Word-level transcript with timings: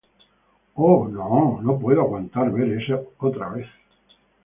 Oh, 0.77 1.05
no, 1.07 1.59
no 1.61 1.77
puedo 1.77 2.01
aguantar 2.01 2.51
ver 2.51 2.71
eso 2.81 3.13
otra 3.19 3.49
vez. 3.49 3.67